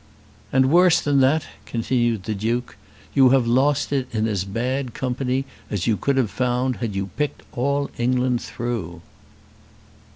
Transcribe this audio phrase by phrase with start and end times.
[0.51, 2.75] "And worse than that," continued the Duke;
[3.13, 7.11] "you have lost it in as bad company as you could have found had you
[7.17, 9.03] picked all England through."